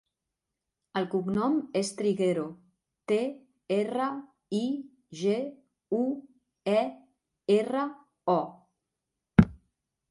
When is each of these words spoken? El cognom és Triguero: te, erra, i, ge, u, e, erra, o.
El 1.01 1.03
cognom 1.11 1.57
és 1.81 1.91
Triguero: 1.99 2.45
te, 3.11 3.19
erra, 3.77 4.09
i, 4.61 4.63
ge, 5.21 5.37
u, 6.01 6.03
e, 6.77 6.83
erra, 7.61 7.87
o. 8.37 8.41